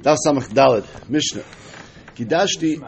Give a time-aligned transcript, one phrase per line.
[0.00, 1.44] Daf Samach Daled, Mishnah.
[2.14, 2.78] Kidashti,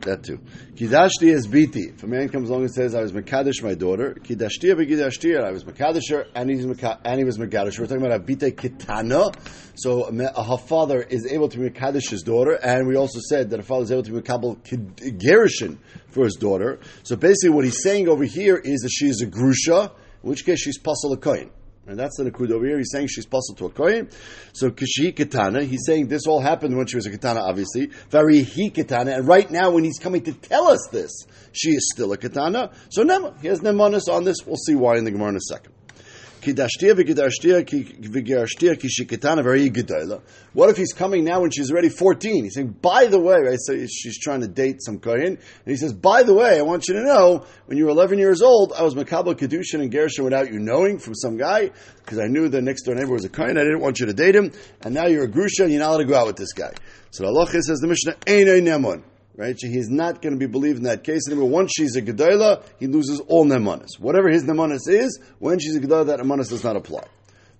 [0.00, 0.40] that too.
[0.74, 1.94] Kidashti is biti.
[1.94, 5.52] If a man comes along and says, I was Makadish my daughter, Kidashti Begidashti, I
[5.52, 7.78] was Makadish her, and, he's and he was Makadish.
[7.78, 9.32] We're talking about a bite kitana.
[9.76, 13.60] So her father is able to be Makadish his daughter, and we also said that
[13.60, 14.56] a father is able to be Makabal
[15.16, 16.80] Gerishin for his daughter.
[17.04, 19.92] So basically what he's saying over here is that she is a Grusha,
[20.24, 21.50] in which case she's Pasal a Kohen.
[21.86, 22.78] And that's the Nakud over here.
[22.78, 24.10] He's saying she's puzzled to a Kohen.
[24.52, 27.86] So Kishi Katana, he's saying this all happened when she was a Katana, obviously.
[28.10, 29.12] Very he Katana.
[29.12, 31.10] And right now, when he's coming to tell us this,
[31.52, 32.70] she is still a Katana.
[32.90, 34.36] So Nema, he has Nemanis on this.
[34.46, 35.72] We'll see why in the Gemara in a second.
[40.52, 42.44] What if he's coming now when she's already 14?
[42.44, 45.76] He's saying, by the way, I say she's trying to date some kohen, and he
[45.76, 48.72] says, by the way, I want you to know, when you were 11 years old,
[48.72, 52.48] I was makabel kedushin and gershon without you knowing from some guy, because I knew
[52.48, 54.94] the next door neighbor was a kohen, I didn't want you to date him, and
[54.94, 56.72] now you're a grusha and you're not allowed to go out with this guy.
[57.10, 59.02] So the Allah says the Mishnah, Ein Nemon.
[59.36, 59.58] Right?
[59.58, 61.48] So he's not going to be believed in that case anymore.
[61.48, 63.98] Once she's a Gedola, he loses all Nemanis.
[63.98, 67.04] Whatever his Nemanis is, when she's a Gedola, that Nemanis does not apply.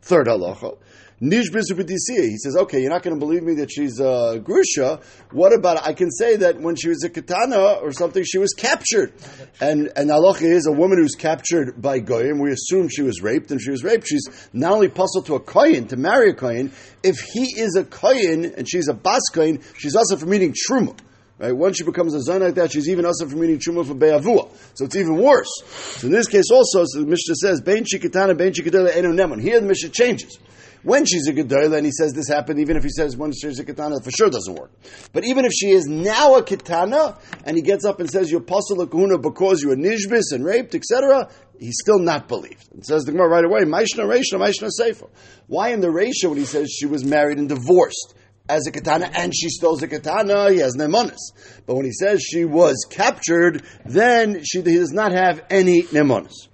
[0.03, 0.77] Third halacha.
[1.23, 5.03] He says, okay, you're not going to believe me that she's a Grusha.
[5.33, 8.55] What about, I can say that when she was a Katana or something, she was
[8.55, 9.13] captured.
[9.61, 13.51] And, and halacha is a woman who's captured by Goyim, we assume she was raped,
[13.51, 16.73] and she was raped, she's not only puzzled to a Kohen, to marry a Kohen,
[17.03, 20.97] if he is a Kohen and she's a Bas Kohen, she's also from eating Truma.
[21.41, 21.57] Right?
[21.57, 24.51] Once she becomes a zon like that, she's even also from eating truma for be'avua.
[24.75, 25.49] So it's even worse.
[25.97, 29.41] So in this case also, so the Mishnah says, Bein shikitana, bein shikitana, enu nemon.
[29.41, 30.39] Here the Mishnah changes.
[30.83, 33.59] When she's a gedola and he says this happened, even if he says when she's
[33.59, 34.71] a katana, for sure doesn't work.
[35.13, 38.41] But even if she is now a katana, and he gets up and says, you're
[38.41, 42.67] pasul kahuna because you were nishbis and raped, etc., he's still not believed.
[42.77, 45.09] It says the Gemara right away, Maishna Reishna, Maishna Sefer.
[45.49, 48.15] Why in the Reisha when he says she was married and divorced?
[48.51, 51.33] As a katana and she stole a katana, he has nemonis.
[51.67, 56.49] But when he says she was captured, then she, he does not have any nemonis.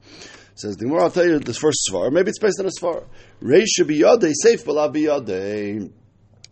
[0.55, 2.11] Says the Gemara, I'll tell you this first svar.
[2.11, 3.05] Maybe it's based on a svar.
[3.43, 5.91] Reisha biyadei, safe bala biyadei.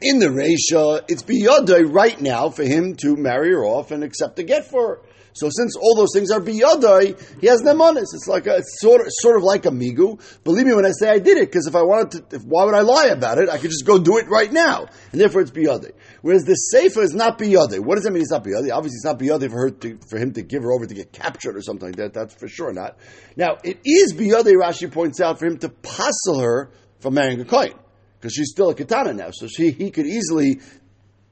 [0.00, 4.38] In the Reisha, it's biyadei right now for him to marry her off and accept
[4.38, 5.02] a get for her.
[5.34, 8.14] So since all those things are biyadai, he has nemanis.
[8.14, 10.20] It's like a, it's sort of, sort of like a migu.
[10.44, 12.64] Believe me when I say I did it, because if I wanted to, if, why
[12.64, 13.48] would I lie about it?
[13.48, 15.90] I could just go do it right now, and therefore it's biyadai.
[16.22, 17.80] Whereas the sefer is not biyadai.
[17.80, 18.22] What does that mean?
[18.22, 18.72] It's not biyadai.
[18.72, 21.10] Obviously, it's not biyadai for her to, for him to give her over to get
[21.10, 22.12] captured or something like that.
[22.14, 22.96] That's for sure not.
[23.36, 24.54] Now it is biyadai.
[24.54, 26.70] Rashi points out for him to passel her
[27.00, 27.74] from marrying a kohen
[28.20, 30.60] because she's still a katana now, so she he could easily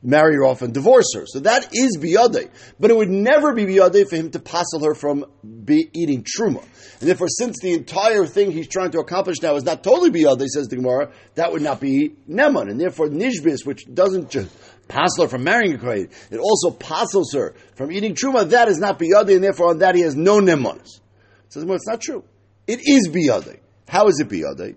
[0.02, 1.24] marry her off and divorce her.
[1.26, 2.50] So that is biyadei.
[2.80, 5.24] But it would never be biyadei for him to passel her from
[5.64, 6.62] be eating truma.
[7.00, 10.46] And therefore, since the entire thing he's trying to accomplish now is not totally biyadei,
[10.46, 12.70] says the Gemara, that would not be neman.
[12.70, 14.50] And therefore, nishbis, which doesn't just
[14.88, 18.78] passel her from marrying a kohen, it also passels her from eating truma, that is
[18.78, 21.00] not biyadei, and therefore on that he has no nemanis.
[21.48, 22.24] Says, well, it's not true.
[22.66, 23.60] It is biyadei.
[23.88, 24.76] How is it biyadei?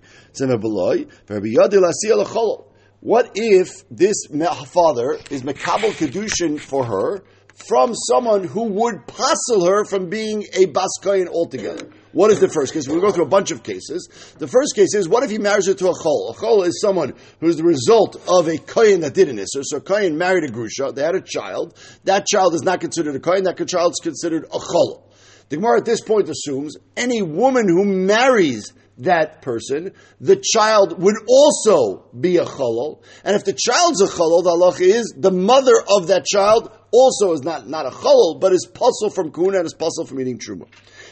[3.06, 7.24] What if this father is mekabel kedushin for her
[7.54, 11.92] from someone who would passel her from being a baskayan altogether?
[12.14, 12.88] What is the first case?
[12.88, 14.10] We'll go through a bunch of cases.
[14.40, 16.32] The first case is, what if he marries her to a chol?
[16.32, 19.62] A chol is someone who is the result of a kohen that did an isser.
[19.62, 21.78] So kohen married a grusha, they had a child.
[22.06, 25.04] That child is not considered a kohen, that child is considered a chol.
[25.50, 29.92] The Gemara at this point assumes any woman who marries that person,
[30.22, 33.04] the child would also be a cholol.
[33.24, 37.34] And if the child's a cholol, the halacha is the mother of that child also
[37.34, 40.40] is not, not a cholol, but is puzzle from kuna and is puzzle from eating
[40.40, 40.68] truma.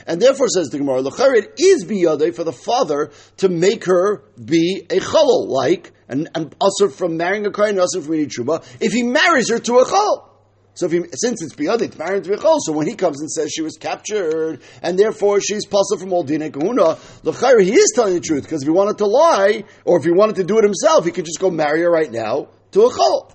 [0.08, 5.00] And therefore, says the Gemara, is biyade for the father to make her be a
[5.00, 8.94] cholol, like, and, and also from marrying a kohen, and also from eating truma, if
[8.94, 10.33] he marries her to a cholol.
[10.76, 13.30] So if he, since it's biyad, it's married to Bichol, so when he comes and
[13.30, 17.92] says she was captured, and therefore she's puzzled from all Dina Kahuna, L'chayr, he is
[17.94, 20.58] telling the truth, because if he wanted to lie, or if he wanted to do
[20.58, 23.32] it himself, he could just go marry her right now to a Chol.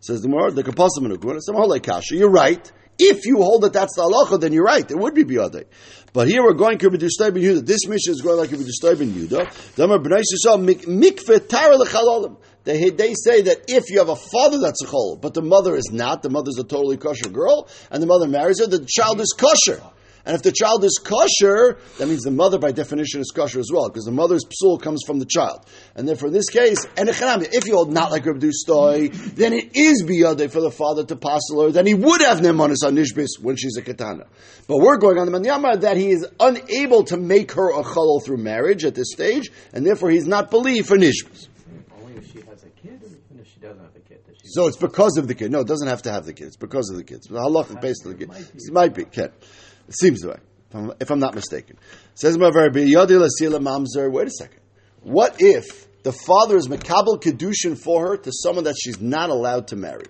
[0.00, 2.70] Says the more the Kapasim and Ukuna, some like Kasha, you're right.
[2.98, 4.88] If you hold that that's the halacha, then you're right.
[4.88, 5.64] It would be biyadei.
[6.12, 7.64] But here we're going Kibbutz ben Yehuda.
[7.64, 9.74] This mission is going like Kibbutz ben Yehuda.
[9.76, 10.22] Damar b'nai
[10.84, 12.36] mikveh tara l'chalolim.
[12.64, 15.74] They, they say that if you have a father that's a chol, but the mother
[15.74, 19.20] is not, the mother's a totally kosher girl, and the mother marries her, the child
[19.20, 19.82] is kosher.
[20.24, 23.70] And if the child is kosher, that means the mother by definition is kosher as
[23.72, 25.66] well, because the mother's psul comes from the child.
[25.96, 30.04] And therefore in this case, if you hold not like Reb Dustoi, then it is
[30.04, 33.56] biyade for the father to passel her, then he would have nemanis on nishbis when
[33.56, 34.26] she's a katana.
[34.68, 38.24] But we're going on the manyama that he is unable to make her a chalal
[38.24, 41.48] through marriage at this stage, and therefore he's not believed for nishbis.
[42.00, 44.20] Only if she has a kid, or even if she doesn't have the kid.
[44.24, 45.50] That she So it's because of the kid.
[45.50, 46.48] No, it doesn't have to have the kid.
[46.48, 47.26] It's because of the kids.
[47.26, 48.30] The halacha based on the kid.
[48.54, 49.04] It might be.
[49.06, 49.32] Kid.
[49.88, 50.36] It seems the way,
[50.68, 51.78] if I'm, if I'm not mistaken.
[52.14, 54.12] Says biyadi lasila mamzer.
[54.12, 54.60] Wait a second.
[55.00, 59.68] What if the father is makabel kedushin for her to someone that she's not allowed
[59.68, 60.04] to marry?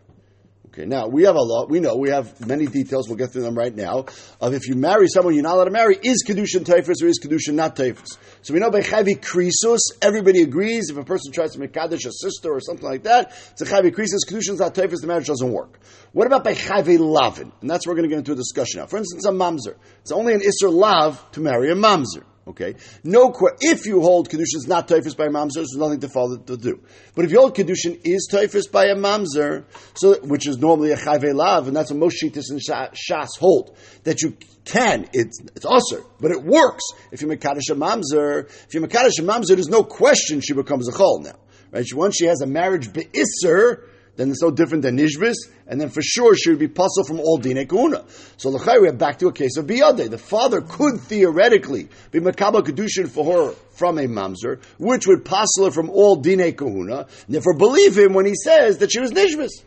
[0.72, 1.68] Okay, now we have a lot.
[1.68, 3.06] We know we have many details.
[3.06, 4.06] We'll get through them right now.
[4.40, 7.20] Of if you marry someone you're not allowed to marry, is kedushin tofsin or is
[7.22, 8.16] kedushin not tofsin?
[8.40, 10.88] So we know by chavi krisus, everybody agrees.
[10.88, 13.66] If a person tries to make kaddish a sister or something like that, it's a
[13.66, 14.20] chavi krisus.
[14.26, 15.02] Kedushin's not tofsin.
[15.02, 15.78] The marriage doesn't work.
[16.12, 17.52] What about by chavi lavin?
[17.60, 18.86] And that's what we're going to get into a discussion now.
[18.86, 19.74] For instance, a mamzer.
[20.00, 22.24] It's only an isser lav to marry a mamzer.
[22.44, 22.74] Okay,
[23.04, 23.32] no.
[23.60, 26.56] If you hold kedushin is not tofsin by a mamzer, there's nothing to follow to
[26.56, 26.80] do.
[27.14, 30.96] But if you hold kedushin is tofsin by a mamzer, so which is normally a
[30.96, 35.08] chayve lav, and that's what most shitas and shas hold that you can.
[35.12, 38.48] It's it's usher, but it works if you mekadosh a mamzer.
[38.66, 41.38] If you mekadosh a mamzer, there's no question she becomes a chol now.
[41.70, 41.86] Right?
[41.94, 43.84] Once she has a marriage beisser,
[44.16, 45.36] then it's no different than nishvis,
[45.66, 48.04] and then for sure she would be puzzled from all dine kuna.
[48.36, 50.10] So l'chai we are back to a case of biyade.
[50.10, 55.64] The father could theoretically be makabel kedushin for her from a mamzer, which would puzzle
[55.64, 59.12] her from all dine kahuna, and therefore believe him when he says that she was
[59.12, 59.62] nishvis.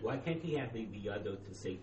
[0.00, 1.78] Why can't he have the biyado to say,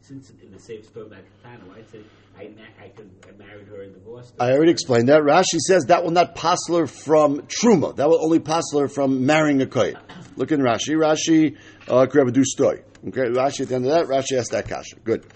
[0.00, 2.00] since in the same story about Katana, why say
[2.38, 4.42] I, ma- I could I married her and divorced her?
[4.42, 5.22] I already explained that.
[5.22, 7.96] Rashi says that will not puzzle her from truma.
[7.96, 9.96] That will only puzzle her from marrying a kohen.
[10.36, 10.94] Look in Rashi.
[10.96, 11.56] Rashi
[11.88, 12.82] uh, could have a do story.
[13.08, 14.96] Okay, Rashi at the end of that, Rashi asked that kasha.
[15.04, 15.26] Good.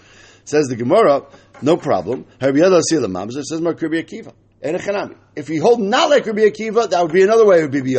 [0.43, 1.25] Says the Gemara,
[1.61, 2.25] no problem.
[2.41, 4.33] Rabbi Yada Sila Mamzer says Mar Rabbi Akiva.
[4.61, 7.95] If we hold not like Rabbi Akiva, that would be another way it would be.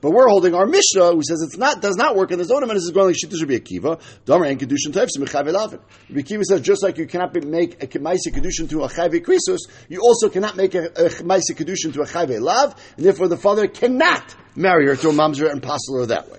[0.00, 2.62] But we're holding our Mishnah, who says it's not does not work in the zone,
[2.62, 4.00] and this is going like Shittas Rabbi Akiva.
[4.24, 5.80] Domer and kedushin types mechav elavin.
[6.08, 9.58] Rabbi Akiva says just like you cannot make a kemaisi kedushin to a chayve krisus,
[9.90, 13.36] you also cannot make a, a kemaisi kedushin to a chayve lav, and therefore the
[13.36, 16.38] father cannot marry her to a mamzer and passel her that way.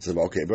[0.00, 0.54] Says, okay, but.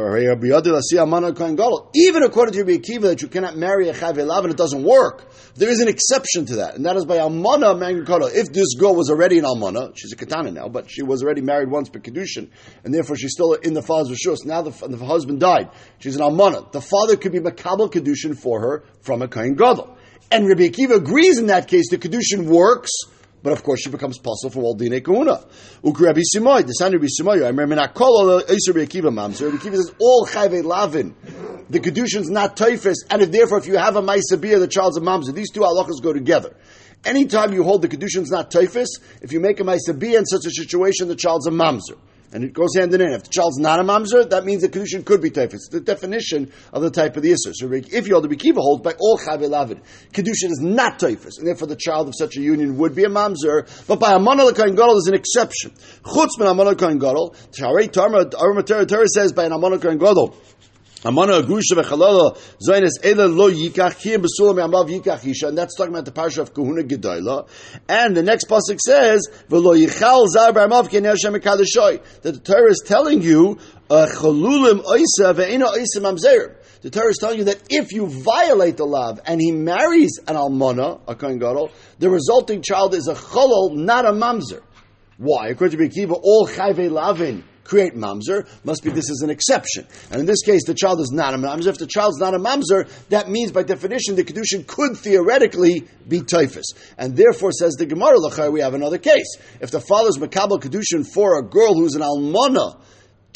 [1.95, 5.29] Even according to Rabbi Akiva, that you cannot marry a Chav and it doesn't work.
[5.55, 8.27] There is an exception to that, and that is by Almana Man Gadol.
[8.27, 11.41] If this girl was already an Almana, she's a Katana now, but she was already
[11.41, 12.51] married once by Kedushin,
[12.85, 14.45] and therefore she's still in the father's Rishus.
[14.45, 15.71] Now the, the husband died.
[15.99, 16.71] She's an Almana.
[16.71, 19.97] The father could be Makabal Kedushin for her from a Kohen Gadol.
[20.31, 22.91] And Rabbi Akiva agrees in that case the Kedushin works,
[23.43, 25.43] but of course, she becomes puzzle from all dine kuna.
[25.83, 27.43] Ukrebi simoy, the son of Rabbi Simoy.
[27.43, 29.51] I remember not kol Isur Akiva mamzer.
[29.51, 31.13] Rabbi Akiva says all chayve lavin.
[31.69, 35.01] The kedushin's not tofsin, and if therefore if you have a ma'isabiyah, the child's a
[35.01, 35.33] mamzer.
[35.33, 36.55] These two halachas go together.
[37.03, 38.85] Anytime you hold the kedushin's not tofsin,
[39.21, 41.97] if you make a ma'isabiyah in such a situation, the child's a mamzer.
[42.33, 43.13] And it goes hand in hand.
[43.13, 45.59] If the child's not a mamzer, that means the kedushin could be tofsin.
[45.69, 47.53] The definition of the type of the isser.
[47.53, 49.79] So if you hold the Kiva holds by all chavilavid,
[50.11, 53.09] kedushin is not tofsin, and therefore the child of such a union would be a
[53.09, 53.69] mamzer.
[53.87, 55.71] But by a monolakain gadol is an exception.
[56.03, 57.35] Chutzman a monolakain gadol.
[57.51, 60.35] Sharei Tarma Arma Torah says by an monolakain gadol.
[61.05, 65.93] Amana agrusha v'chalala zaynes ela lo yikach ki besulam yamav yikach isha, and that's talking
[65.93, 67.45] about the parsha of Kahuna Gedayla.
[67.89, 70.53] And the next pasuk says v'lo yichal zar.
[70.53, 73.57] That the Torah is telling you
[73.89, 76.55] chalulim oisa mamzerim.
[76.83, 80.37] The Torah is telling you that if you violate the lav and he marries an
[80.37, 84.61] almana, a kohen gadol, the resulting child is a cholol, not a mamzer.
[85.17, 85.49] Why?
[85.49, 88.47] According to Bekiva, all chayve lavin create mamzer.
[88.63, 89.87] Must be this is an exception.
[90.11, 91.67] And in this case, the child is not a mamzer.
[91.67, 96.21] If the child's not a mamzer, that means by definition the kedushin could theoretically be
[96.21, 96.63] tofsin.
[96.97, 99.37] And therefore, says the Gemara Lachar, we have another case.
[99.61, 102.79] If the father's makabel kedushin for a girl who's an almana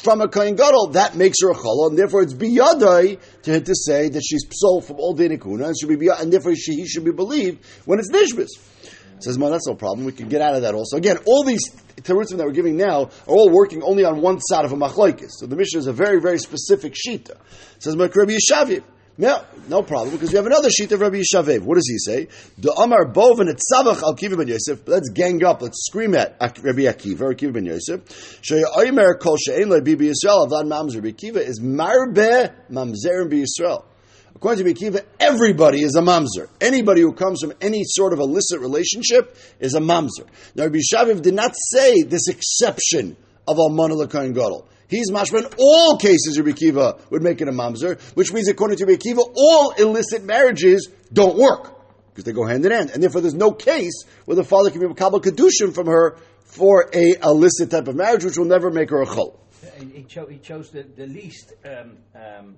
[0.04, 3.76] from a kohen gadol, that makes her a chala, and therefore it's biyadai to, to
[3.76, 7.04] say that she's psol from all dinikuna, and should be and therefore she, he should
[7.04, 8.48] be believed when it's nishbis.
[9.20, 10.06] Says, well, that's no problem.
[10.06, 10.98] We can get out of that also.
[10.98, 14.66] Again, all these terutzim that we're giving now are all working only on one side
[14.66, 15.32] of a machlokes.
[15.32, 17.38] So the mission is a very, very specific shita.
[17.80, 18.84] Says, Rabbi Yishavim.
[19.20, 21.62] No, no problem, because we have another sheet of Rabbi Yishavev.
[21.62, 22.28] What does he say?
[22.60, 24.88] The Amar Bovan et Tzavach al Kiva ben Yosef.
[24.88, 25.64] Let's gang up.
[25.64, 28.40] Let's scream at Rabbi Akiva or Kiva ben Yosef.
[28.44, 30.98] Shey Omer Kol She'en Le Bibi Yisrael Avad Mamzer.
[30.98, 33.44] Rabbi Akiva is Marbe Mamzerim Bi.
[34.38, 36.48] According to Bikiva, everybody is a mamzer.
[36.62, 40.28] Anybody who comes from any sort of illicit relationship is a mamzer.
[40.54, 43.18] Now, Rabbi Shaviv did not say this exception
[43.48, 44.68] of Almana Lakain Gadol.
[44.90, 48.78] He's mashma in all cases Rabbi Kiva would make it a mamzer, which means according
[48.78, 51.76] to Rabbi Kiva, all illicit marriages don't work
[52.12, 54.82] because they go hand in hand, and therefore there's no case where the father can
[54.82, 58.92] be makabel kedushin from her for a illicit type of marriage, which will never make
[58.92, 59.40] her a chol.
[59.94, 62.58] He, cho- he chose the, the least um, um,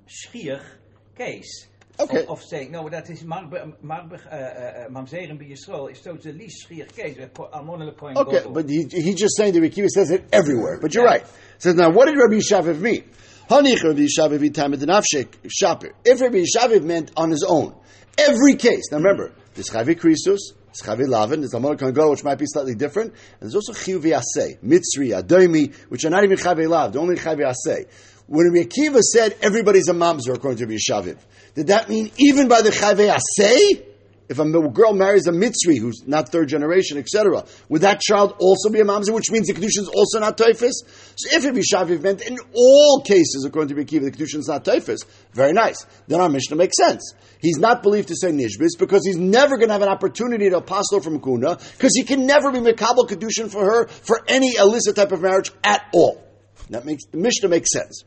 [1.20, 1.68] case.
[2.00, 2.24] Okay.
[2.24, 6.88] Of, of saying, no, dat is Marbech, uh, Mamzeren bij Yisrael, is de lies schier
[6.96, 7.18] kees,
[7.52, 10.80] almonele Okay, but he, he's just saying that Rabbi Akiva says it everywhere.
[10.80, 11.26] But you're right.
[11.58, 13.04] Says now, what did Rabbi Shaviv mean?
[13.50, 15.92] Hanich Rabbi Shaviv tamed shapir.
[16.06, 17.76] If Rabbi Shaviv meant on his own,
[18.18, 18.84] every case.
[18.92, 22.76] Now remember, there's Chavi Christus, there's Chavi Lavin, there's Amon Kangol, which might be slightly
[22.76, 27.02] different, and there's also Chiyuvi Aseh, Mitzri, Adoimi, which are not even Chavi Lav, they're
[27.02, 27.90] only Chavi Aseh.
[28.30, 31.18] When Rabbi Akiva said everybody's a mamzer according to Rabbi Shaviv,
[31.56, 33.84] did that mean even by the Chavi Aseh?
[34.30, 38.70] If a girl marries a Mitzri who's not third generation, etc., would that child also
[38.70, 40.70] be a mamzer, which means the Kedushin is also not tofsin?
[41.16, 44.48] So if Rabbi Shaviv meant in all cases, according to Rabbi Akiva, the Kedushin is
[44.48, 44.98] not tofsin,
[45.34, 45.84] very nice.
[46.08, 47.16] Then our Mishnah makes sense.
[47.40, 50.58] He's not believed to say Nishbis because he's never going to have an opportunity to
[50.58, 54.98] apostle from Kuna because he can never be Mekabal Kedushin for her for any illicit
[54.98, 56.24] type of marriage at all.
[56.70, 58.04] That makes the Mishnah makes sense.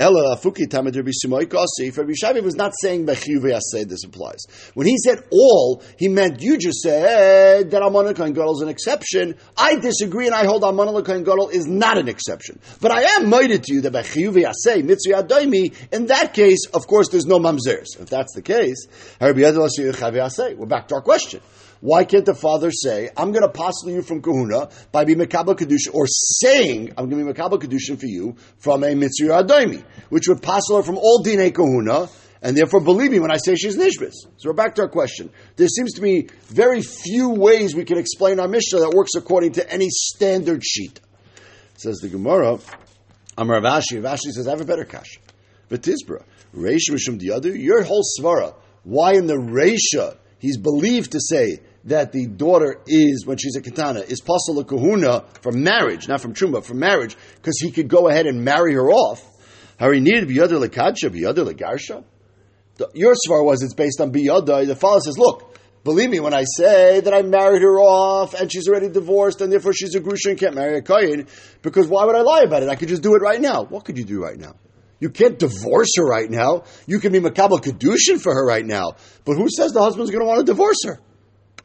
[0.00, 1.46] Ella Afuki Tamid Rabbi Simoy
[1.78, 4.44] If Rabbi Shavi was not saying Bechiyuv say this applies.
[4.74, 8.68] When he said all, he meant you just said that Amon Kohen Gadol is an
[8.68, 9.36] exception.
[9.56, 12.58] I disagree and I hold Amon Kohen Gadol is not an exception.
[12.80, 16.88] But I am minded to you that Bechiyuv Yaseh Mitzri Adoimi, in that case, of
[16.88, 18.00] course, there's no mamzers.
[18.00, 18.88] If that's the case,
[19.20, 21.40] we're back to our question.
[21.84, 25.54] Why can't the father say, I'm going to apostle you from kahuna by being Makabal
[25.54, 29.84] Kedushin, or saying, I'm going to be Makabal Kedushin for you from a Mitzri Adoimi,
[30.08, 32.08] which would apostle her from all Dine kahuna,
[32.40, 34.14] and therefore believe me when I say she's Nishbis.
[34.38, 35.28] So we're back to our question.
[35.56, 39.52] There seems to be very few ways we can explain our Mishnah that works according
[39.52, 40.98] to any standard sheet.
[41.76, 42.60] Says the Gemara,
[43.36, 45.20] Amar Rav Ashi, Ravashi says, I have a better kash.
[45.68, 46.24] V'tizbra,
[46.56, 52.12] Reisha Mishum Diadu, your whole svara, why in the Reisha he's believed to say that
[52.12, 56.64] the daughter is, when she's a katana, is pasal kahuna from marriage, not from truma,
[56.64, 59.22] from marriage, because he could go ahead and marry her off.
[59.78, 62.04] Hari needed biyada lekadsha, biyada legarsha.
[62.94, 64.66] Your svar was it's based on biyada.
[64.66, 68.50] The father says, look, believe me when I say that I married her off and
[68.50, 71.26] she's already divorced and therefore she's a grusha and can't marry a kohen,
[71.62, 72.68] because why would I lie about it?
[72.68, 73.64] I could just do it right now.
[73.64, 74.54] What could you do right now?
[75.00, 76.64] You can't divorce her right now.
[76.86, 78.92] You can be makabel kedushin for her right now.
[79.26, 81.00] But who says the husband's going to want to divorce her?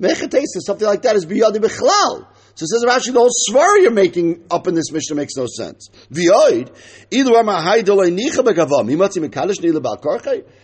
[0.02, 2.26] Mechatesa, something like that is biyadi bechlal.
[2.56, 5.90] So says Rashi, the whole svar you're making up in this Mishnah makes no sense.
[6.12, 6.74] V'yoid,
[7.12, 7.34] ilu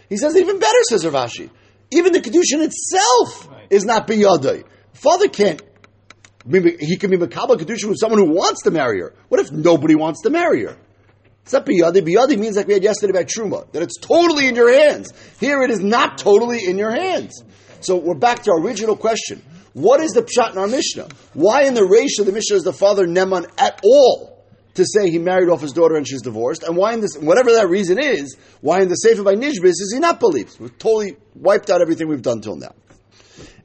[0.09, 1.49] He says even better, says Rashi.
[1.91, 3.67] Even the kedushin itself right.
[3.69, 4.63] is not biyadi.
[4.93, 5.61] Father can't.
[6.49, 9.13] He can be makabel kedushin with someone who wants to marry her.
[9.29, 10.77] What if nobody wants to marry her?
[11.43, 12.01] It's biyadi.
[12.01, 15.13] Biyadi means like we had yesterday about truma, that it's totally in your hands.
[15.39, 17.43] Here it is not totally in your hands.
[17.85, 19.43] So we're back to our original question.
[19.73, 21.07] What is the pshat in our Mishnah?
[21.35, 25.11] Why in the ratio of the Mishnah is the father Neman at all to say
[25.11, 26.63] he married off his daughter and she's divorced?
[26.63, 29.91] And why in this, whatever that reason is, why in the Sefer by Nishbis is
[29.93, 30.59] he not believed?
[30.59, 32.73] We've totally wiped out everything we've done till now.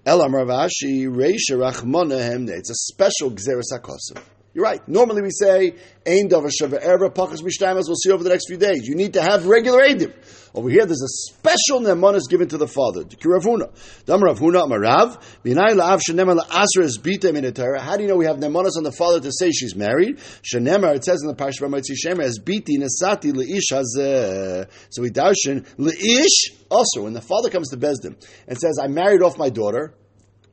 [0.05, 4.23] Elam Rav Ashi, Reisha Rachmona It's a special Gzeres HaKosim.
[4.53, 4.87] You're right.
[4.89, 8.89] Normally we say, Ein pachas we'll see over the next few days.
[8.89, 10.13] You need to have regular edim.
[10.53, 13.05] Over here, there's a special nemanis given to the father.
[13.05, 13.71] Kiravuna.
[15.45, 15.57] Min
[17.81, 20.19] How do you know we have nemanis on the father to say she's married?
[20.19, 24.67] It says in the Parsha Ramaytzi Shemer, as nesati le'ish.
[24.91, 28.17] So we darshan, le'ish, also, when the father comes to Besdim
[28.49, 29.95] and says, I married off my daughter,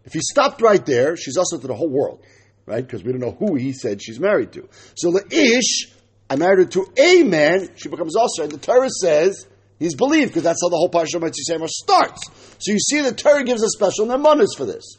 [0.05, 2.23] if he stopped right there, she's also to the whole world
[2.67, 2.85] right?
[2.85, 4.69] Because we don't know who he said she's married to.
[4.95, 5.91] So the ish,
[6.29, 9.47] I married her to a man, she becomes also, and the Torah says
[9.79, 12.29] he's believed because that's how the whole Parsha Mitzvah starts.
[12.59, 14.97] So you see, the Torah gives a special nemanis for this.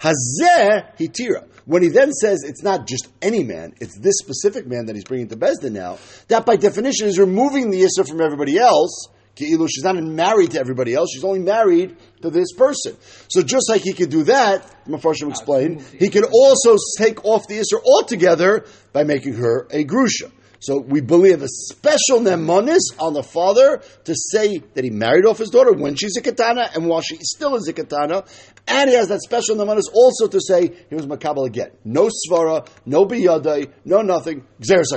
[0.00, 1.46] Hazeh hitira.
[1.66, 5.04] When he then says it's not just any man, it's this specific man that he's
[5.04, 5.98] bringing to Bezdin now,
[6.28, 10.94] that by definition is removing the Yisra from everybody else, She's not married to everybody
[10.94, 11.10] else.
[11.12, 12.96] She's only married to this person.
[13.28, 17.58] So just like he could do that, Mepharshim explained, he can also take off the
[17.58, 20.30] Isser altogether by making her a Grusha.
[20.60, 25.38] So we believe a special nemonis on the father to say that he married off
[25.38, 28.24] his daughter when she's a katana and while she still is a katana,
[28.66, 31.70] and he has that special nemonis also to say he was makabel again.
[31.84, 34.44] No svara, no biyadai, no nothing.
[34.60, 34.92] Gzeres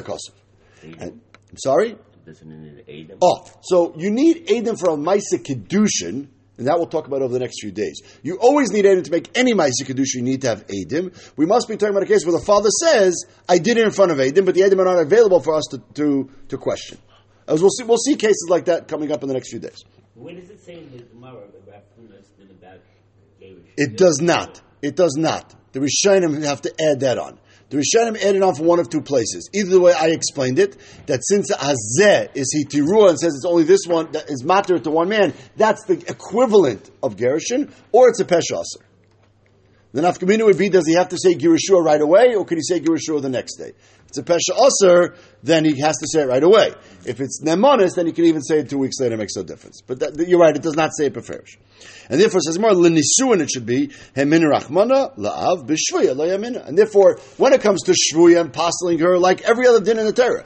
[0.84, 1.22] I'm
[1.58, 1.96] sorry
[2.26, 3.18] doesn't need Adam?
[3.22, 7.34] Oh, so you need Adam for a Maisa Kedushin, and that we'll talk about over
[7.34, 8.02] the next few days.
[8.24, 11.12] You always need Adam to make any Maisa Kedushin, you need to have Adam.
[11.36, 13.92] We must be talking about a case where the father says, I did it in
[13.92, 16.98] front of Adam, but the Adam are not available for us to, to, to question.
[17.48, 19.84] As we'll see, we'll see cases like that coming up in the next few days.
[20.16, 21.84] Where does it say in the Gemara about
[22.58, 22.82] about
[23.78, 24.62] It does not.
[24.82, 25.56] It does not.
[25.74, 27.40] The Rishonim have to add that on.
[27.72, 29.50] The Rishonim added on from one of two places.
[29.54, 30.76] Either the way I explained it,
[31.06, 34.92] that since Azeh is Hitirua and says it's only this one that is matter to
[34.92, 38.84] one man, that's the equivalent of Gerushin, or it's a Peshasar.
[39.94, 42.64] The nafkamina would be, does he have to say Girishua right away, or could he
[42.64, 43.70] say Girishua the next day?
[43.70, 46.74] If it's a Pesha Aser, then he has to say it right away.
[47.06, 49.44] If it's Nemonis, then he can even say it two weeks later, it makes no
[49.44, 49.82] difference.
[49.86, 51.58] But that, you're right, it does not say it beferish.
[52.10, 56.66] And therefore, says more, Lenisuin it should be, Hemin Rachmana, La'av, B'shvuya, Layamina.
[56.66, 60.06] And therefore, when it comes to Shvuya and postling her, like every other din in
[60.06, 60.46] the Torah,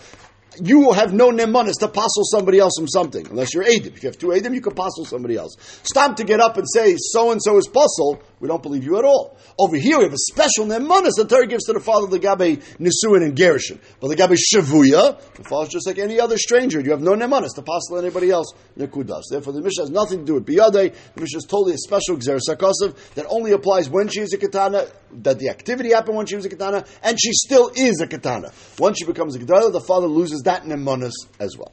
[0.64, 3.96] you will have no nemanis to passel somebody else from something, unless you're Adim.
[3.96, 5.56] If you have two Adim, you can passel somebody else.
[5.84, 8.98] Stop to get up and say, so and so is puzzle, we don't believe you
[8.98, 9.38] at all.
[9.58, 12.62] Over here, we have a special nemanis the Torah gives to the father, the Gabe
[12.80, 13.80] Nisuin and Gershon.
[14.00, 16.80] But the Gabe Shavuya, the father is just like any other stranger.
[16.82, 19.24] You have no nemanis to passel anybody else, Nekudas.
[19.30, 20.94] Therefore, the Mishnah has nothing to do with Biyade.
[21.16, 24.88] The Mishnah is totally a special Xerisakosov that only applies when she is a katana,
[25.24, 28.52] that the activity happened when she was a katana, and she still is a katana.
[28.78, 31.72] Once she becomes a katana, the father loses that nemanis as well.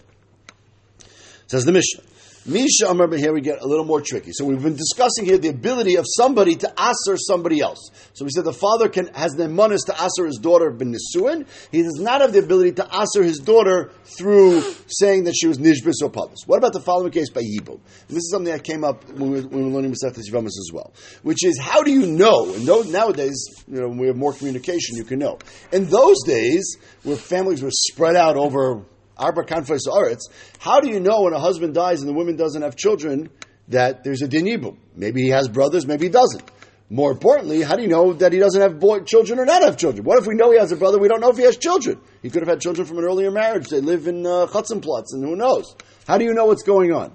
[1.48, 2.11] Says the Mishnah.
[2.44, 4.32] Misha Amar, here we get a little more tricky.
[4.32, 7.90] So we've been discussing here the ability of somebody to aser somebody else.
[8.14, 11.46] So we said the father can has the manas to aser his daughter ben Nisuin.
[11.70, 15.58] He does not have the ability to aser his daughter through saying that she was
[15.58, 16.38] nishbis or pavus.
[16.46, 17.78] What about the following case by Yibum?
[18.08, 20.70] This is something that came up when we, when we were learning Masechtas Yivamis as
[20.72, 22.52] well, which is how do you know?
[22.54, 25.38] And those, nowadays, you know, when we have more communication, you can know.
[25.72, 28.84] In those days, where families were spread out over
[29.22, 30.22] Arba Aretz,
[30.58, 33.30] how do you know when a husband dies and the woman doesn't have children
[33.68, 34.76] that there's a dinibum?
[34.96, 36.42] Maybe he has brothers, maybe he doesn't.
[36.90, 39.78] More importantly, how do you know that he doesn't have boy, children or not have
[39.78, 40.04] children?
[40.04, 41.98] What if we know he has a brother, we don't know if he has children?
[42.20, 43.68] He could have had children from an earlier marriage.
[43.68, 45.74] They live in uh, Chutzenplatz, and who knows?
[46.06, 47.12] How do you know what's going on?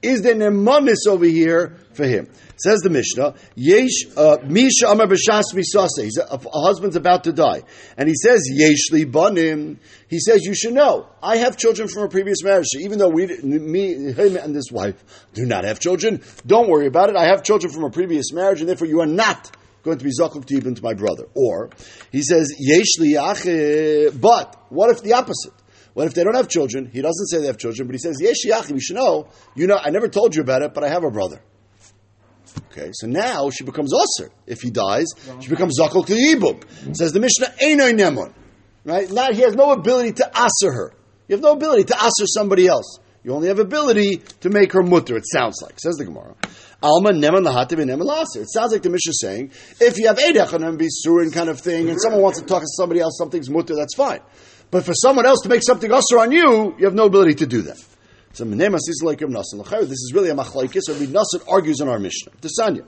[0.00, 2.30] Is there nemanis over here for him?
[2.62, 4.94] Says the Mishnah, Yesh uh, Misha.
[4.94, 7.62] He's a, a, husband's about to die,
[7.96, 9.80] and he says Yesh Li Banim.
[10.08, 12.66] He says you should know I have children from a previous marriage.
[12.78, 15.02] Even though we, me, him, and this wife
[15.32, 17.16] do not have children, don't worry about it.
[17.16, 20.10] I have children from a previous marriage, and therefore you are not going to be
[20.10, 21.28] zakuk to even to my brother.
[21.34, 21.70] Or
[22.12, 25.54] he says Yesh Li But what if the opposite?
[25.94, 26.90] What if they don't have children?
[26.92, 28.18] He doesn't say they have children, but he says.
[28.20, 29.28] You should know.
[29.54, 31.40] You know, I never told you about it, but I have a brother.
[32.70, 34.30] Okay, so now she becomes usher.
[34.46, 35.06] If he dies,
[35.40, 36.96] she becomes zakol to yibum.
[36.96, 38.32] Says the Mishnah, Einoi Nemon.
[38.84, 39.10] Right?
[39.10, 40.92] Now he has no ability to asser her.
[41.28, 42.98] You have no ability to asser somebody else.
[43.22, 45.78] You only have ability to make her mutter, it sounds like.
[45.78, 46.34] Says the Gemara.
[46.82, 48.42] Alma neman lahativ and neman laser.
[48.42, 51.60] It sounds like the Mishnah is saying, if you have edech and bisurin kind of
[51.60, 54.20] thing, and someone wants to talk to somebody else, something's mutter, that's fine.
[54.70, 57.46] But for someone else to make something usher on you, you have no ability to
[57.46, 57.78] do that.
[58.32, 59.68] So Menemas is like Rav Nassan.
[59.80, 60.88] This is really a machlaikis.
[60.88, 62.32] Rabbi Nassan argues in our Mishnah.
[62.40, 62.84] Desanya.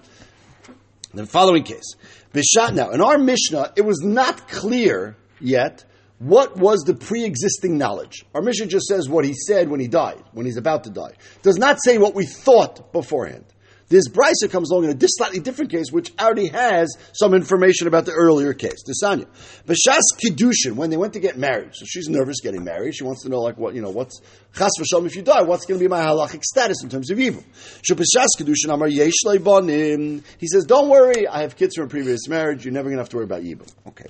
[1.12, 1.96] The following case.
[2.32, 5.84] Bishat now, in our Mishnah, it was not clear yet
[6.18, 8.24] what was the pre-existing knowledge.
[8.34, 11.14] Our Mishnah just says what he said when he died, when he's about to die.
[11.42, 13.44] Does not say what we thought beforehand.
[13.92, 18.06] This Brisa comes along in a slightly different case, which already has some information about
[18.06, 18.82] the earlier case.
[18.88, 19.26] Desanya.
[19.66, 21.74] Bashas Kiddushin, when they went to get married.
[21.74, 22.94] So she's nervous getting married.
[22.94, 24.18] She wants to know, like, what, you know, what's,
[24.56, 27.20] Chas v'shalom, if you die, what's going to be my halachic status in terms of
[27.20, 27.44] evil?
[27.82, 30.24] Bashas Kiddushin, Amar Yesh Bonim.
[30.38, 32.64] He says, don't worry, I have kids from a previous marriage.
[32.64, 33.66] You're never going to have to worry about evil.
[33.88, 34.06] Okay.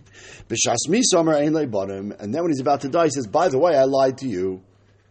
[0.49, 2.17] Bashas Misa, Amar Ein Bonim.
[2.21, 4.29] And then when he's about to die, he says, by the way, I lied to
[4.29, 4.63] you.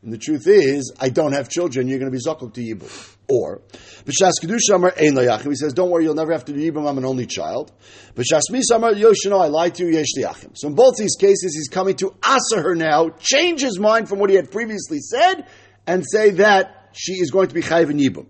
[0.02, 1.90] And the truth is, I don't have children.
[1.90, 3.18] You're going to be zakuk to yibum.
[3.32, 3.62] Or
[4.06, 5.50] b'shas kedusha amar ein yachim.
[5.50, 6.90] He says, don't worry, you'll never have to do yibum.
[6.90, 7.72] I'm an only child.
[8.16, 9.38] B'shas mis amar yoshino.
[9.38, 9.94] I lied to you.
[9.94, 10.52] Yesh yachim.
[10.56, 14.20] So in both these cases, he's coming to asa her now, change his mind from
[14.20, 15.48] what he had previously said,
[15.88, 18.28] and say that she is going to be chayiv in yibum.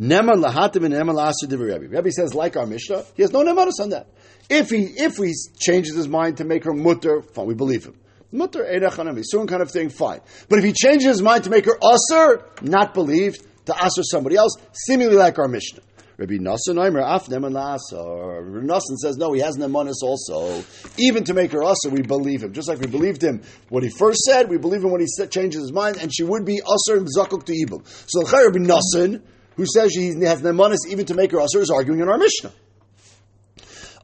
[0.00, 1.88] Neman lahatim and neman la'asa Rebbe.
[1.88, 4.06] Rebbe says, like our Mishnah, he has no nemanis on that.
[4.48, 7.98] If he if he changes his mind to make her mutter, fine, we believe him.
[8.30, 10.20] Mutter erech soon kind of thing, fine.
[10.48, 14.36] But if he changes his mind to make her usher, not believed, to usher somebody
[14.36, 15.80] else, seemingly like our Mishnah.
[16.18, 20.64] Rabbi Nassan Oimer Afnem and Rabbi Nassan says no, he has Nemanis also.
[20.98, 22.52] Even to make her usher, we believe him.
[22.52, 25.62] Just like we believed him what he first said, we believe him when he changes
[25.62, 27.86] his mind, and she would be usher and zakuk to ibum.
[28.08, 29.22] So Rabbi Nassan,
[29.56, 32.52] who says he has Nemanis even to make her usher, is arguing in our Mishnah.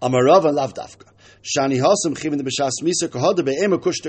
[0.00, 1.13] Amarava Lavdafka.
[1.44, 3.08] Shani Hasam Chivin the Misa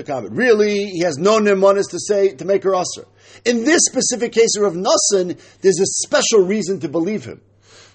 [0.02, 0.28] Kamet.
[0.30, 3.06] Really, he has no nemanis to say to make her usher.
[3.44, 7.42] In this specific case of Nassan, there's a special reason to believe him,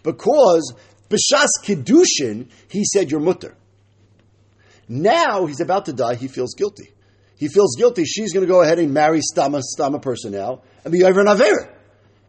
[0.04, 0.74] because
[1.10, 3.58] B'Shas Kiddushin, he said you're mutter.
[4.88, 6.16] Now he's about to die.
[6.16, 6.92] He feels guilty.
[7.38, 8.06] He feels guilty.
[8.06, 11.28] She's going to go ahead and marry Stama Stama person now and be over an
[11.28, 11.74] Avera.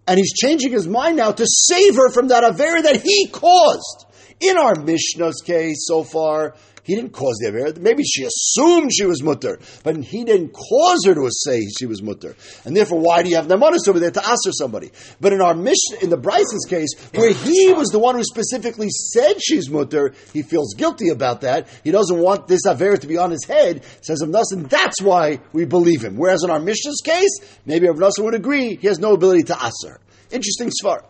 [0.06, 4.06] And he's changing his mind now to save her from that Avera that he caused.
[4.40, 7.78] In our Mishnah's case so far, He didn't cause the Avera.
[7.78, 12.02] Maybe she assumed she was mutter, but he didn't cause her to say she was
[12.02, 12.34] mutter.
[12.64, 14.90] And therefore, why do you have Nemanis over there to answer somebody?
[15.20, 18.88] But in our mission, in the Brisa's case, where he was the one who specifically
[18.90, 21.68] said she's mutter, he feels guilty about that.
[21.84, 25.38] He doesn't want this Avera to be on his head, says Rav Nassan, that's why
[25.52, 26.16] we believe him.
[26.16, 29.62] Whereas in our mission's case, maybe Rav Nassan would agree, he has no ability to
[29.62, 30.00] answer.
[30.32, 31.04] Interesting svar.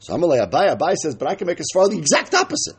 [0.00, 2.76] So Amalei Abai, Abai says, but I can make a svar the exact opposite.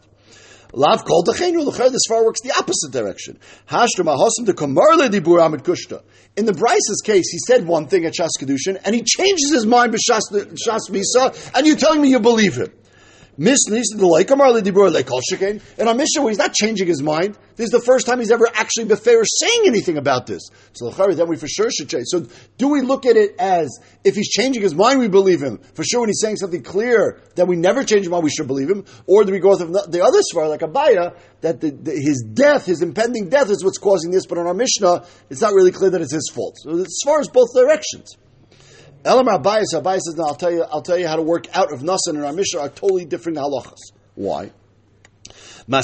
[0.74, 1.90] Lav kol dechenu l'cher.
[1.90, 3.40] This far works the opposite direction.
[3.68, 6.04] Hashtra mahosim de kamarle dibur amid kushta.
[6.38, 9.66] In the Brisa's case, he said one thing at Shas Kedushin, and he changes his
[9.66, 12.72] mind b'Shas Shas Misa, and you're telling me you believe him.
[13.40, 15.10] Mishnah the like Amar Dibur like.
[15.80, 17.38] And on Mishnah, he's not changing his mind.
[17.56, 20.42] This is the first time he's ever actually befair saying anything about this.
[20.74, 22.06] So then we for sure should change.
[22.08, 23.70] So do we look at it as
[24.04, 25.60] if he's changing his mind, we believe him?
[25.74, 28.48] For sure, when he's saying something clear that we never change his mind, we should
[28.48, 28.84] believe him.
[29.08, 32.66] Or do we go with the other svar like Abaya that the, the, his death,
[32.66, 34.26] his impending death, is what's causing this?
[34.26, 36.58] But on our Mishnah, it's not really clear that it's his fault.
[36.60, 38.18] So as far as both directions.
[39.04, 41.82] Elamar Abayas, Abayas says, I'll tell you, I'll tell you how to work out of
[41.82, 43.80] Nasan and our Mishnah are totally different halachas.
[44.16, 44.52] Why?
[45.72, 45.84] On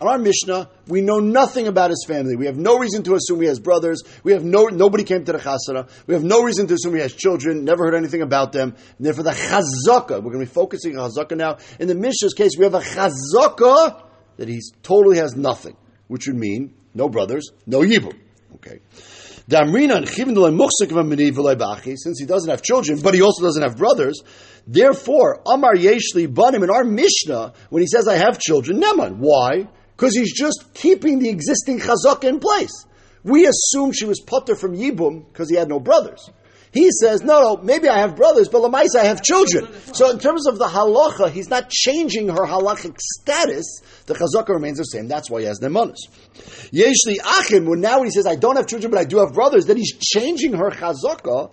[0.00, 2.34] our Mishnah, we know nothing about his family.
[2.34, 4.02] We have no reason to assume he has brothers.
[4.22, 5.86] We have no nobody came to the chasara.
[6.06, 7.64] We have no reason to assume he has children.
[7.64, 8.74] Never heard anything about them.
[8.96, 10.22] And therefore, the chazaka.
[10.22, 11.58] We're going to be focusing on chazaka now.
[11.78, 14.02] In the Mishnah's case, we have a chazaka
[14.38, 15.76] that he totally has nothing,
[16.08, 18.18] which would mean no brothers, no yibum.
[18.54, 18.80] Okay.
[19.46, 19.70] Since
[22.18, 24.22] he doesn't have children, but he also doesn't have brothers,
[24.66, 29.16] therefore, Amar Yeshli Banim in our Mishnah, when he says I have children, Neman.
[29.18, 29.68] Why?
[29.96, 32.86] Because he's just keeping the existing chazaka in place.
[33.22, 36.30] We assume she was putter from Yibum because he had no brothers.
[36.74, 39.68] He says, no, no, maybe I have brothers, but Lamaisa I have children.
[39.94, 43.80] So in terms of the halacha, he's not changing her halachic status.
[44.06, 45.06] The chazaka remains the same.
[45.06, 46.08] That's why he has nemanis.
[46.72, 49.66] Yeshli achim, when now he says, I don't have children, but I do have brothers,
[49.66, 51.52] then he's changing her chazaka.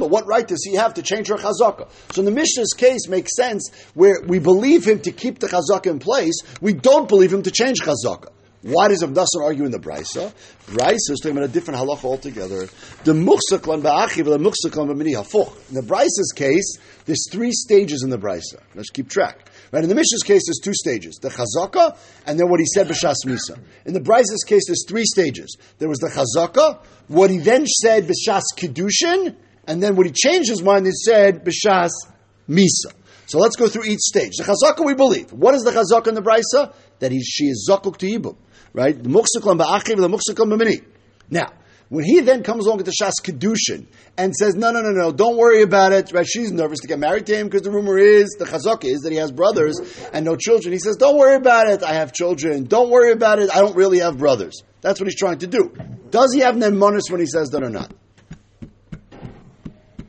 [0.00, 1.88] But what right does he have to change her chazaka?
[2.10, 5.86] So in the Mishnah's case makes sense where we believe him to keep the chazaka
[5.86, 6.42] in place.
[6.60, 8.30] We don't believe him to change chazaka.
[8.62, 10.32] Why does Avdasan argue in the Brisa?
[10.66, 12.68] Brisa is talking about a different halacha altogether.
[13.04, 15.52] The muksaklan ba'achiv, the muksaklan ba'mini hafuch.
[15.68, 18.60] In the Brisa's case, there's three stages in the Brisa.
[18.74, 19.48] Let's keep track.
[19.70, 19.84] Right?
[19.84, 21.20] In the Mishnah's case, there's two stages.
[21.22, 23.60] The chazaka, and then what he said b'shas misa.
[23.86, 25.56] In the Brisa's case, there's three stages.
[25.78, 29.36] There was the chazaka, what he then said b'shas kedushin,
[29.68, 31.90] and then what he changed his mind, he said b'shas
[32.48, 32.92] misa.
[33.26, 34.32] So let's go through each stage.
[34.36, 35.32] The chazaka we believe.
[35.32, 36.74] What is the chazaka in the Brisa?
[36.98, 38.36] That he, she is zakuk to Yibum
[38.78, 39.02] right?
[39.02, 40.84] The muksuklam ba'achiv, the muksuklam b'mini.
[41.28, 41.52] Now,
[41.88, 43.86] when he then comes along with the Shas Kedushin
[44.16, 46.26] and says, no, no, no, no, don't worry about it, right?
[46.26, 49.10] She's nervous to get married to him because the rumor is, the chazak is that
[49.10, 49.80] he has brothers
[50.12, 50.72] and no children.
[50.72, 52.64] He says, don't worry about it, I have children.
[52.64, 54.62] Don't worry about it, I don't really have brothers.
[54.80, 55.72] That's what he's trying to do.
[56.10, 57.92] Does he have nemonis when he says that or not?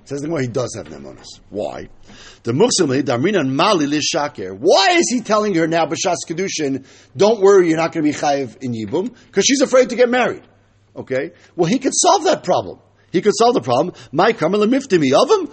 [0.10, 1.28] Says the he does have nemonis.
[1.52, 1.88] Why?
[2.41, 4.58] The Muksimli, Darminan Mali Lishaker.
[4.60, 6.84] Why is he telling her now, Bashas Kedushin,
[7.15, 9.15] don't worry, you're not going to be chayiv in Yibum?
[9.28, 10.41] Because she's afraid to get married.
[10.95, 11.34] Okay?
[11.56, 12.80] Well, he could solve that problem.
[13.12, 13.93] He could solve the problem.
[14.12, 15.52] My karmel miftimi of him.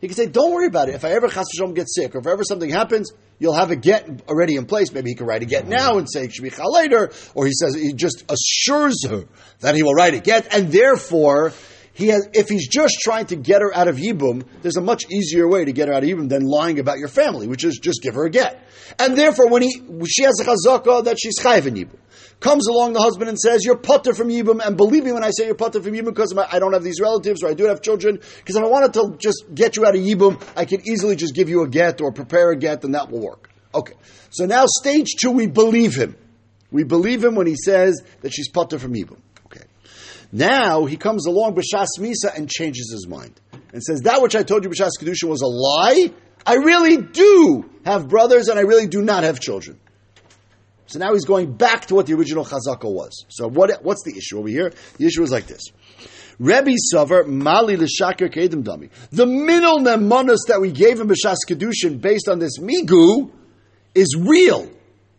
[0.00, 0.94] He could say, "Don't worry about it.
[0.94, 4.22] If I ever chas get sick, or if ever something happens, you'll have a get
[4.28, 4.90] already in place.
[4.92, 7.92] Maybe he could write a get now and say shmicha later, or he says he
[7.92, 9.24] just assures her
[9.60, 11.52] that he will write a get, and therefore
[11.98, 15.10] he has, if he's just trying to get her out of Yibum, there's a much
[15.10, 17.80] easier way to get her out of Yibum than lying about your family, which is
[17.82, 18.62] just give her a get.
[19.00, 21.98] And therefore, when he, she has a chazaka that she's chayiv in Yibum,
[22.38, 25.30] comes along the husband and says, you're putter from Yibum, and believe me when I
[25.30, 27.82] say you're putter from Yibum because I don't have these relatives or I do have
[27.82, 31.16] children, because if I wanted to just get you out of Yibum, I could easily
[31.16, 33.50] just give you a get or prepare a get and that will work.
[33.74, 33.94] Okay.
[34.30, 36.16] So now stage two, we believe him.
[36.70, 39.18] We believe him when he says that she's putter from Yibum.
[40.32, 43.40] Now he comes along b'shas misa and changes his mind
[43.72, 46.12] and says that which I told you b'shas kedusha was a lie.
[46.46, 49.78] I really do have brothers and I really do not have children.
[50.86, 53.26] So now he's going back to what the original chazaka was.
[53.28, 54.72] So what, what's the issue over here?
[54.96, 55.60] The issue is like this.
[56.38, 58.90] Rebbe Savar Mali l'shaker kedim dami.
[59.10, 63.30] The minul nemonis that we gave him b'shas kedushin based on this migu
[63.94, 64.70] is real.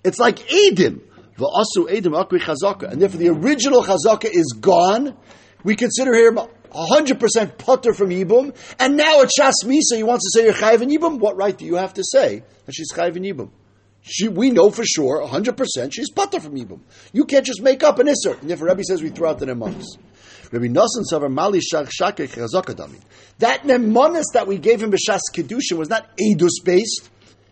[0.03, 1.01] It's like edim.
[1.39, 5.17] And therefore the original chazaka is gone.
[5.63, 6.39] We consider him
[6.71, 8.55] 100% putter from Yibum.
[8.79, 11.19] And now at Shas Misa, he wants to say you're Chayiv in Yibum.
[11.19, 13.51] What right do you have to say that she's Chayiv in Yibum?
[14.01, 16.79] She, we know for sure, 100%, she's putter from Yibum.
[17.11, 18.39] You can't just make up an Isser.
[18.39, 19.85] And therefore Rebbe says we throw out the Nemanis.
[20.51, 22.99] Rabbi Nosson Savar Mali Shakek Chazaka
[23.39, 27.09] That Nemanis that we gave him B'Shas Kedushin was not Edus based.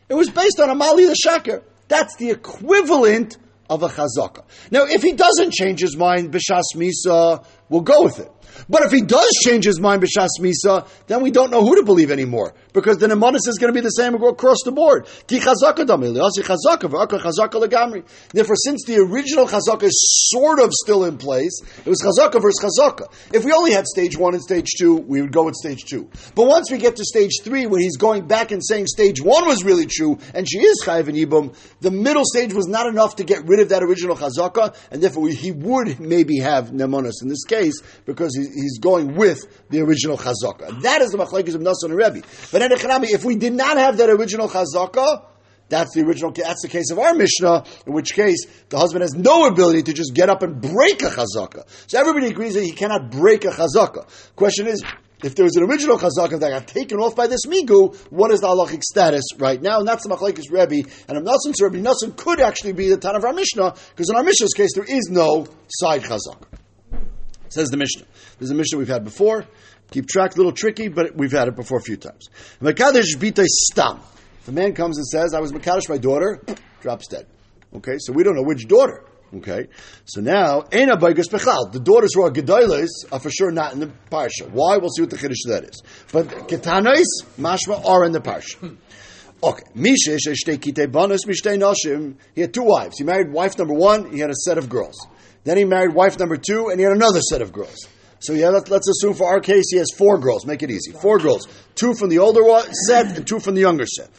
[0.09, 1.63] It was based on a Mali the Shaker.
[1.89, 3.37] That's the equivalent
[3.69, 4.43] of a chazaka.
[4.71, 8.31] Now, if he doesn't change his mind, b'shas misa, we'll go with it.
[8.69, 11.83] But if he does change his mind b'shas misa, then we don't know who to
[11.83, 15.07] believe anymore because the nemonis is going to be the same across the board.
[18.33, 22.59] Therefore, since the original chazaka is sort of still in place, it was chazaka versus
[22.63, 23.11] chazaka.
[23.33, 26.09] If we only had stage one and stage two, we would go with stage two.
[26.35, 29.45] But once we get to stage three, where he's going back and saying stage one
[29.47, 33.15] was really true and she is chayiv and ibum, the middle stage was not enough
[33.17, 37.27] to get rid of that original chazaka, and therefore he would maybe have nemonis in
[37.27, 40.81] this case because he, he's going with the original chazaka.
[40.83, 42.27] That is the machlekes of Nasan and Rebbe.
[42.51, 45.25] But if we did not have that original chazaka,
[45.69, 46.31] that's the original.
[46.31, 49.93] That's the case of our Mishnah, in which case the husband has no ability to
[49.93, 51.67] just get up and break a chazaka.
[51.87, 54.07] So everybody agrees that he cannot break a chazaka.
[54.35, 54.81] Question is,
[55.23, 58.41] if there was an original chazaka that got taken off by this migu, what is
[58.41, 59.79] the halachic status right now?
[59.79, 60.87] And that's the machlekes Rebbe.
[61.09, 64.23] And Amnasan Rebbe Nassan could actually be the ton of our Mishnah, because in our
[64.23, 66.45] Mishnah's case there is no side chazaka.
[67.49, 68.05] Says the Mishnah.
[68.39, 69.45] There's a Mishnah we've had before.
[69.91, 72.29] Keep track, a little tricky, but we've had it before a few times.
[72.61, 73.99] Makadesh bitay stam.
[74.41, 76.41] If a man comes and says, I was Makadesh my daughter,
[76.81, 77.27] drops dead.
[77.73, 79.03] Okay, so we don't know which daughter.
[79.35, 79.67] Okay,
[80.05, 81.71] so now Ena Baigas Bechal.
[81.73, 84.49] The daughters who are Gedailas are for sure not in the parsha.
[84.49, 84.77] Why?
[84.77, 85.83] We'll see what the Kiddush that is.
[86.13, 87.03] But Ketanais,
[87.37, 88.55] Mashma are in the parsha.
[88.55, 88.75] Hmm.
[89.43, 90.57] Okay, Mishesh Eshtei
[90.87, 92.15] Banus Mishtei Nashim.
[92.35, 92.97] He had two wives.
[92.97, 94.11] He married wife number one.
[94.11, 94.95] He had a set of girls.
[95.43, 97.87] Then he married wife number two, and he had another set of girls.
[98.19, 100.45] So yeah, let, us assume for our case he has four girls.
[100.45, 100.91] Make it easy.
[100.91, 101.47] Four girls.
[101.75, 102.41] Two from the older
[102.87, 104.09] set and two from the younger set.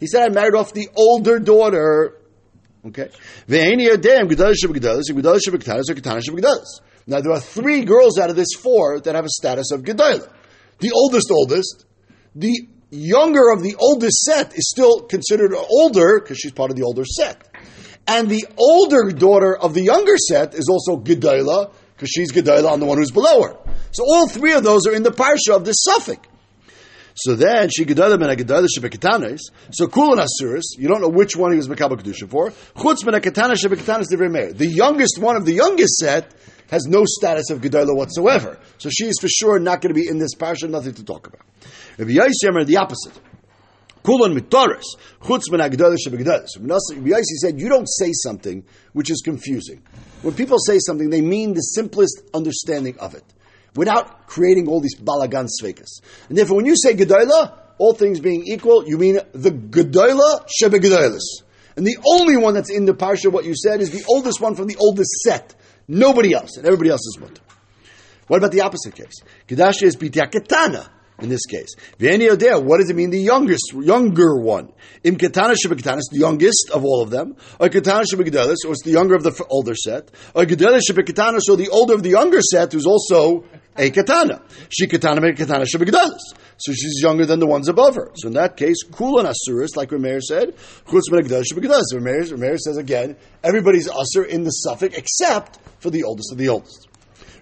[0.00, 2.16] He said, I married off the older daughter.
[2.86, 3.10] Okay.
[7.08, 10.28] Now there are three girls out of this four that have a status of Gedalah.
[10.78, 11.84] The oldest, oldest.
[12.34, 16.84] The younger of the oldest set is still considered older because she's part of the
[16.84, 17.48] older set.
[18.06, 22.80] And the older daughter of the younger set is also Gedalah, because she's Gedalah on
[22.80, 23.56] the one who's below her.
[23.90, 26.28] So all three of those are in the parsha of this suffix.
[27.16, 29.40] So then she Gedalah ben Gedalah shebeketanes.
[29.72, 32.50] So Kulin Asuris, you don't know which one he was Makabal Kedusha for.
[32.76, 36.34] Chutz ben Ketana shebeketanes the The youngest one of the youngest set
[36.70, 38.58] has no status of Gedalah whatsoever.
[38.78, 41.26] So she is for sure not going to be in this parsha, nothing to talk
[41.26, 41.42] about.
[41.98, 43.14] Rabbi Yisrael, the opposite.
[44.06, 44.84] Kulon mitaris,
[45.20, 49.82] chutz ben agdalish Rabbi said, you don't say something which is confusing.
[50.22, 53.24] When people say something, they mean the simplest understanding of it,
[53.74, 56.00] without creating all these balagan svekas.
[56.28, 61.42] And therefore, when you say gedola, all things being equal, you mean the gedola shebegedolis.
[61.76, 64.54] And the only one that's in the parsha, what you said, is the oldest one
[64.54, 65.52] from the oldest set.
[65.88, 67.42] Nobody else, and everybody else is mutter.
[68.28, 69.20] What about the opposite case?
[69.48, 71.74] Kedash is bitiaketana in this case.
[71.98, 73.10] What does it mean?
[73.10, 74.72] The youngest, younger one.
[75.02, 77.36] Im ketana shebeketanis, the youngest of all of them.
[77.58, 80.10] Or ketana shebegedelis, or it's the younger of the older set.
[80.34, 83.44] Or gedelis shebeketanis, so the older of the younger set, who's also
[83.78, 84.42] a katana.
[84.68, 86.20] She katana ketana shebegedelis.
[86.58, 88.10] So she's younger than the ones above her.
[88.16, 91.94] So in that case, kulan asuris, like Rameir said, chutz begedelis shebegedelis.
[91.94, 96.88] Rameir says again, everybody's usur in the suffix except for the oldest of the oldest.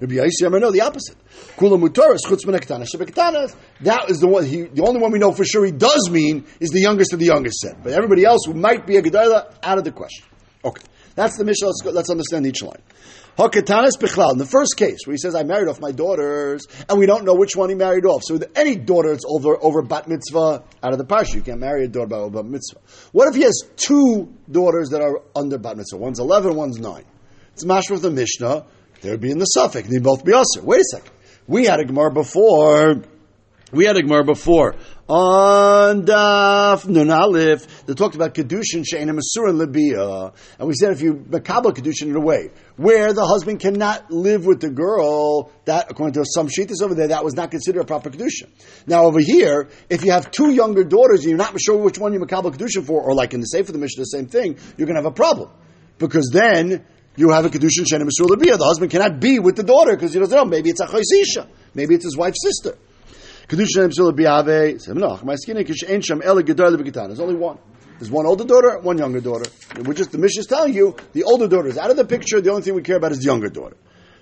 [0.00, 1.16] Rabbi Yisrael, no, the opposite.
[1.56, 3.54] Kula mutaris chutz shebektanas.
[3.80, 4.44] That is the one.
[4.44, 7.18] He, the only one we know for sure he does mean is the youngest of
[7.18, 7.82] the youngest set.
[7.82, 10.26] But everybody else who might be a gedayla out of the question.
[10.64, 10.82] Okay,
[11.14, 11.68] that's the Mishnah.
[11.68, 12.82] Let's, let's understand each line.
[13.38, 14.32] Hakatanis bichlal.
[14.32, 17.24] In the first case, where he says, "I married off my daughters," and we don't
[17.24, 18.22] know which one he married off.
[18.24, 21.84] So any daughter that's over over bat mitzvah out of the parsha, you can't marry
[21.84, 22.78] a daughter by bat mitzvah.
[23.12, 25.98] What if he has two daughters that are under bat mitzvah?
[25.98, 27.04] One's eleven, one's nine.
[27.54, 28.66] It's mashma of the Mishnah.
[29.04, 29.86] They would be in the suffix.
[29.86, 30.62] They'd both be usher.
[30.62, 31.10] Wait a second.
[31.46, 33.02] We had a Gemara before.
[33.70, 39.50] We had a Gemara before on Daf Nun Aleph that talked about kedushin she'ena masur
[39.50, 43.60] and libia, and we said if you makabel kedushin in a way where the husband
[43.60, 47.50] cannot live with the girl, that according to some shittas over there, that was not
[47.50, 48.48] considered a proper kedushin.
[48.86, 52.14] Now over here, if you have two younger daughters and you're not sure which one
[52.14, 54.86] you makabel kedushin for, or like in the Sefer the Mishnah, the same thing, you're
[54.86, 55.50] going to have a problem
[55.98, 56.86] because then
[57.16, 60.18] you have a kedushin shenem esul The husband cannot be with the daughter because he
[60.18, 60.44] doesn't know.
[60.44, 61.48] Maybe it's a chaysisha.
[61.74, 62.76] Maybe it's his wife's sister.
[63.48, 64.16] Kedushin shenem esul
[67.06, 67.58] There's only one.
[67.98, 69.48] There's one older daughter, one younger daughter.
[69.80, 72.40] We're just the mission is telling you the older daughter is out of the picture.
[72.40, 73.76] The only thing we care about is the younger daughter.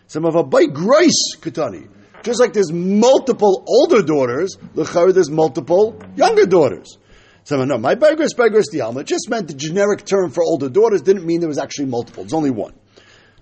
[0.09, 1.89] Some of a by grace katani.
[2.23, 6.99] Just like there's multiple older daughters, there's multiple younger daughters.
[7.45, 11.03] So no, my Begris Begris the Alma just meant the generic term for older daughters,
[11.03, 12.23] didn't mean there was actually multiple.
[12.23, 12.75] There's only one.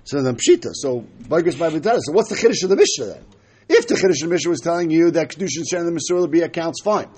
[0.04, 0.70] So then Pshita.
[0.72, 1.98] So Bagris Babitara.
[2.00, 3.24] So what's the Kiddush of the Mishnah then?
[3.68, 6.40] If the Kiddush of the Mishnah was telling you that Kedushin Shem the Masur be
[6.40, 7.08] accounts, fine.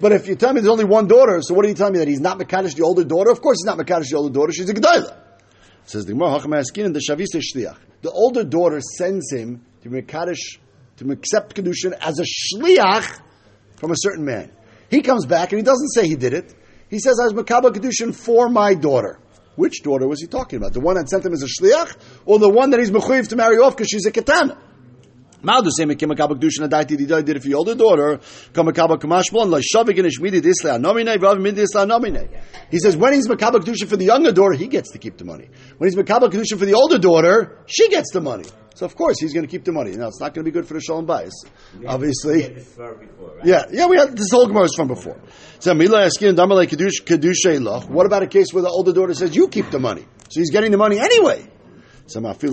[0.00, 1.98] But if you tell me there's only one daughter, so what are you telling me
[1.98, 3.30] that he's not Mekadosh the older daughter?
[3.30, 4.52] Of course he's not Mekadosh the older daughter.
[4.52, 5.16] She's a Gedoyla.
[5.84, 10.58] Says the Gemara, "Hacham Askin the Shavisa Shliach." The older daughter sends him to Mekadosh
[10.98, 13.20] to accept kedushin as a shliach
[13.76, 14.50] from a certain man.
[14.90, 16.54] He comes back and he doesn't say he did it.
[16.88, 19.18] He says, "I was Makabah kedushin for my daughter."
[19.58, 20.72] Which daughter was he talking about?
[20.72, 23.36] The one that sent him as a shliach, or the one that he's mechuyev to
[23.36, 24.12] marry off because she's a
[25.42, 25.62] katana?
[25.62, 28.20] Maldu say mekim makabel kedushin adaiti di did it for your older daughter.
[28.52, 32.28] Come makabel kamashmon like shavik and ishmidi disla anomine vav midi disla anomine.
[32.70, 35.24] He says when he's makabel kedushin for the younger daughter, he gets to keep the
[35.24, 35.48] money.
[35.78, 38.44] When he's makabel kedushin for the older daughter, she gets the money.
[38.74, 39.96] So of course he's going to keep the money.
[39.96, 41.32] Now it's not going to be good for the shalom bayis,
[41.84, 42.36] obviously.
[42.36, 43.44] We had this far before, right?
[43.44, 45.20] Yeah, yeah, we had this whole Gemara is from before.
[45.58, 49.34] So Mila Askin Damalei Kedush Kedushay What about a case where the older daughter says
[49.34, 51.50] you keep the money, so he's getting the money anyway?
[52.08, 52.50] So Mitzvah.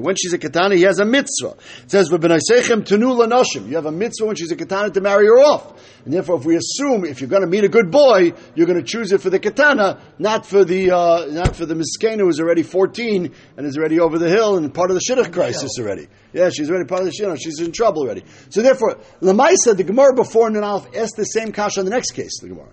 [0.00, 1.56] When she's a katana, he has a mitzvah.
[1.82, 3.68] It says V'Benaisechem Tenu Lanoshim.
[3.68, 5.78] You have a mitzvah when she's a katana to marry her off.
[6.06, 8.78] And therefore, if we assume if you're going to meet a good boy, you're going
[8.78, 12.40] to choose it for the katana, not for the uh, not for the miskena who's
[12.40, 16.08] already 14 and is already over the hill and part of the shidduch crisis already.
[16.32, 17.40] Yeah, she's already part of the shidduch.
[17.42, 18.24] She's in trouble already.
[18.48, 22.40] So therefore, Lamaisa, the Gemara before Nun asked the same kasha in the next case.
[22.40, 22.70] The Gemara.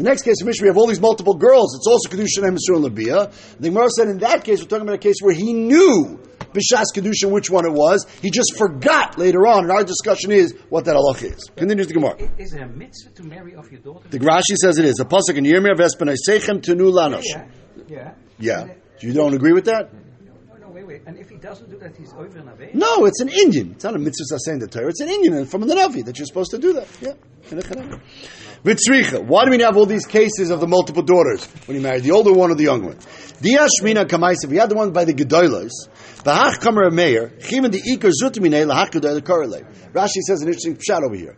[0.00, 1.76] The next case, in which we have all these multiple girls.
[1.76, 3.30] It's also kedusha and Mesur and Labia.
[3.58, 6.18] The Gemara said in that case, we're talking about a case where he knew
[6.54, 8.06] b'shas kedusha which one it was.
[8.22, 9.64] He just forgot later on.
[9.64, 11.50] And our discussion is what that halach is.
[11.54, 12.16] Continues the Gemara.
[12.38, 14.08] Is there a mitzvah to marry off your daughter?
[14.08, 17.24] The Rashi says it is a pasuk in Yirmiyah Vespanai Seichem Tenu Lanosh.
[17.26, 17.44] yeah,
[17.86, 18.14] yeah.
[18.38, 18.68] Yeah, uh,
[19.00, 19.92] you don't agree with that?
[20.24, 21.02] No, no, wait, wait.
[21.04, 22.70] And if he doesn't do that, he's over and away.
[22.72, 23.72] No, it's an Indian.
[23.72, 24.88] It's not a mitzvah saying the Torah.
[24.88, 26.88] It's an Indian from the Navi that you're supposed to do that.
[27.02, 27.12] Yeah.
[28.64, 29.24] Vitzricha.
[29.24, 32.10] Why do we have all these cases of the multiple daughters when you marry the
[32.10, 32.96] older one or the young one?
[32.96, 34.48] Diashmina kamaisa.
[34.48, 35.70] We had the one by the Gedolos.
[36.22, 37.32] V'hach kamer a mayor.
[37.38, 39.64] Chivin the ikar zutamine gedolah korele.
[39.92, 41.36] Rashi says an interesting shot over here.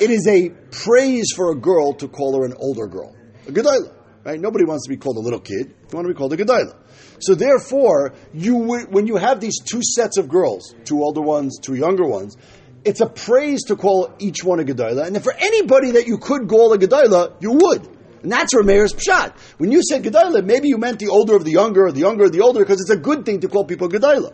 [0.00, 3.14] It is a praise for a girl to call her an older girl,
[3.46, 3.94] a Gedolah.
[4.24, 4.40] Right?
[4.40, 5.66] Nobody wants to be called a little kid.
[5.66, 6.74] You want to be called a Gedolah.
[7.18, 11.74] So therefore, you when you have these two sets of girls, two older ones, two
[11.74, 12.36] younger ones,
[12.84, 15.06] it's a praise to call each one a Gedolah.
[15.06, 17.88] And for anybody that you could call a Gedolah, you would.
[18.22, 19.36] And that's where Meir's pshat.
[19.58, 22.24] When you said Gedolah, maybe you meant the older of the younger, or the younger
[22.24, 24.32] of the older, because it's a good thing to call people Gedolah.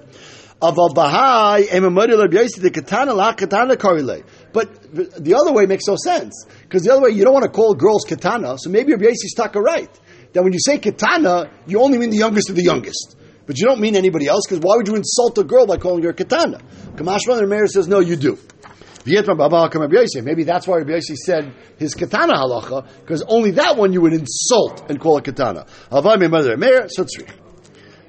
[0.61, 4.25] Aval Bahai, Emamadi Rabbi Yossi, the Katana La Katana Karile.
[4.53, 6.47] But the other way makes no sense.
[6.63, 9.35] Because the other way, you don't want to call girls Katana, so maybe Rabbi Yossi's
[9.37, 9.91] taka right.
[10.33, 13.17] That when you say Katana, you only mean the youngest of the youngest.
[13.47, 16.03] But you don't mean anybody else, because why would you insult a girl by calling
[16.03, 16.61] her Katana?
[16.99, 18.39] Kamashman and Meir says, no, you do.
[19.07, 24.13] Maybe that's why Rabbi Yossi said his katana halacha, because only that one you would
[24.13, 25.67] insult and call a katana.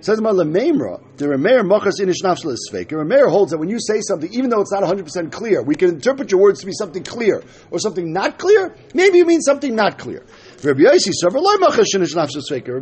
[0.02, 2.88] Says my lememra, the Remeir machas inish nafshel isfeik.
[2.88, 5.90] Remeir holds that when you say something, even though it's not 100% clear, we can
[5.90, 8.76] interpret your words to be something clear or something not clear.
[8.94, 10.26] Maybe you mean something not clear.
[10.64, 11.12] Rabbi Yossi.
[11.22, 11.40] Rabbi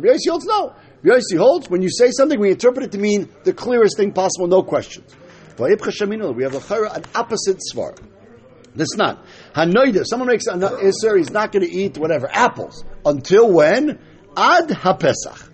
[0.06, 0.74] Yossi holds no.
[1.02, 4.12] Rabbi Yossi holds when you say something, we interpret it to mean the clearest thing
[4.12, 5.14] possible, no questions.
[5.58, 7.98] We have a chara, an opposite svar.
[8.74, 9.24] That's not.
[9.54, 12.84] Hanoida, someone makes an Isser, he's not going to eat whatever, apples.
[13.04, 13.98] Until when?
[14.36, 15.50] Ad HaPesach.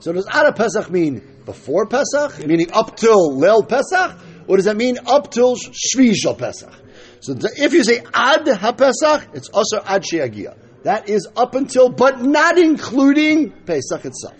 [0.00, 4.18] So does Ad HaPesach mean before Pesach, meaning up till Leil Pesach?
[4.46, 6.72] Or does that mean up till Shvishal Pesach?
[7.20, 10.56] So if you say Ad HaPesach, it's also Ad Sheagia.
[10.84, 14.38] That is up until, but not including Pesach itself.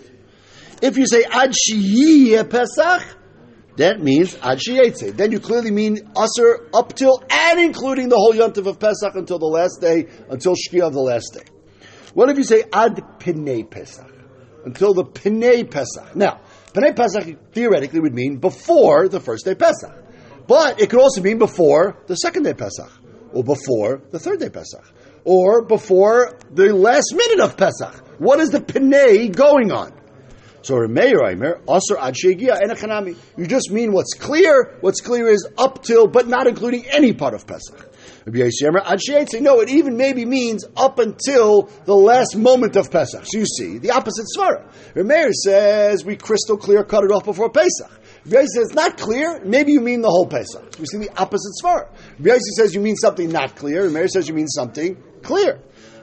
[0.80, 3.17] If you say Ad Shiyeh Pesach,
[3.78, 5.16] that means Ad Shiyetze.
[5.16, 9.38] Then you clearly mean Usr up till and including the whole Yontif of Pesach until
[9.38, 11.44] the last day, until Shkia of the last day.
[12.12, 14.12] What if you say Ad Pinei Pesach?
[14.64, 16.16] Until the Pinei Pesach.
[16.16, 16.40] Now,
[16.72, 19.94] Pinei Pesach theoretically would mean before the first day Pesach.
[20.48, 22.90] But it could also mean before the second day Pesach,
[23.32, 24.84] or before the third day Pesach,
[25.24, 27.94] or before the last minute of Pesach.
[28.18, 29.97] What is the Pinei going on?
[30.62, 33.16] So Meir Asr Ad Shegia.
[33.36, 34.76] You just mean what's clear.
[34.80, 37.88] What's clear is up till, but not including any part of Pesach.
[38.26, 39.40] Rabbi Sheitze.
[39.40, 43.24] No, it even maybe means up until the last moment of Pesach.
[43.24, 44.64] So you see, the opposite svara.
[44.94, 47.90] Meir says we crystal clear cut it off before Pesach.
[48.26, 49.40] Rabbi says not clear.
[49.44, 50.78] Maybe you mean the whole Pesach.
[50.78, 51.88] We see the opposite svara.
[52.18, 53.86] Rabbi says you mean something not clear.
[53.86, 55.60] and says you mean something clear.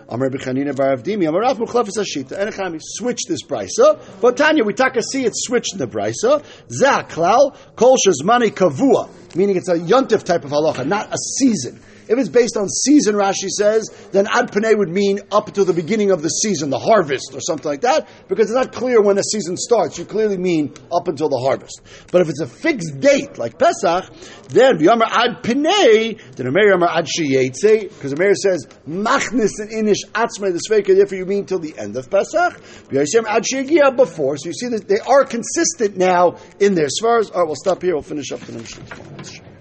[0.08, 4.00] Amar Bechanina Bar Avdimi, Amar Rav Muchlefes Hashita, Enechami, switch this brisa.
[4.22, 6.44] But Tanya, we taka see it switched the brisa.
[6.70, 11.82] Zah klal, kol shezmani kavua, meaning it's a yontif type of halacha, not a season.
[12.08, 15.74] If it's based on season, Rashi says, then ad panei would mean up to the
[15.74, 19.16] beginning of the season, the harvest or something like that, because it's not clear when
[19.16, 19.98] the season starts.
[19.98, 21.82] You clearly mean up until the harvest.
[22.12, 24.06] But if it's a fixed date, like Pesach,
[24.50, 30.06] then v'yamar ad panei, then Amir yamar ad sheyetze, because Amir says, machnis and inish
[30.14, 32.60] atzmei the sveika, therefore you mean till the end of Pesach.
[32.90, 34.38] V'yashem ad sheyagia before.
[34.38, 37.32] So you see that they are consistent now in their svaras.
[37.34, 37.94] All right, we'll stop here.
[37.94, 39.55] We'll finish up the Mishnah.